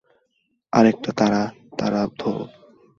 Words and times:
আর 0.73 0.85
একটা 0.85 1.11
তারা 1.11 1.41
তারা 1.77 2.01
ধরো। 2.19 2.45